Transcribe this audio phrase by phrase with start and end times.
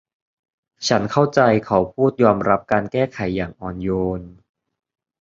[0.87, 3.89] ฉันเข้าใจเขาพูดยอมรับการแก้ไขอย่างอ่อนโย
[4.19, 4.21] น